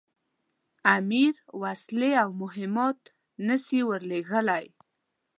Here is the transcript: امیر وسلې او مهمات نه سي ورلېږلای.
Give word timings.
امیر 0.95 1.33
وسلې 1.61 2.11
او 2.23 2.29
مهمات 2.41 2.99
نه 3.47 3.55
سي 3.65 3.79
ورلېږلای. 3.89 4.65